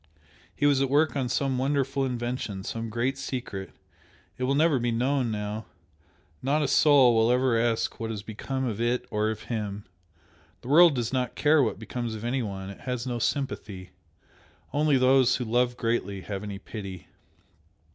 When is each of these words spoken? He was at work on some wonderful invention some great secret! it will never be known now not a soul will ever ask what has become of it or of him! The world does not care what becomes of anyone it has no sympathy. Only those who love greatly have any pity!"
He 0.55 0.65
was 0.65 0.81
at 0.81 0.89
work 0.89 1.15
on 1.15 1.29
some 1.29 1.59
wonderful 1.59 2.03
invention 2.05 2.63
some 2.63 2.89
great 2.89 3.19
secret! 3.19 3.69
it 4.35 4.45
will 4.45 4.55
never 4.55 4.79
be 4.79 4.89
known 4.89 5.29
now 5.29 5.67
not 6.41 6.63
a 6.63 6.67
soul 6.67 7.13
will 7.13 7.31
ever 7.31 7.55
ask 7.55 7.99
what 7.99 8.09
has 8.09 8.23
become 8.23 8.65
of 8.65 8.81
it 8.81 9.05
or 9.11 9.29
of 9.29 9.43
him! 9.43 9.85
The 10.61 10.69
world 10.69 10.95
does 10.95 11.13
not 11.13 11.35
care 11.35 11.61
what 11.61 11.77
becomes 11.77 12.15
of 12.15 12.23
anyone 12.23 12.71
it 12.71 12.79
has 12.79 13.05
no 13.05 13.19
sympathy. 13.19 13.91
Only 14.73 14.97
those 14.97 15.35
who 15.35 15.45
love 15.45 15.77
greatly 15.77 16.21
have 16.21 16.41
any 16.41 16.57
pity!" 16.57 17.05